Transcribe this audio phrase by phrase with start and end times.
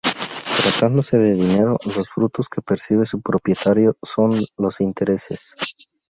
[0.63, 5.53] Tratándose de dinero, los frutos que percibe su propietario son los intereses.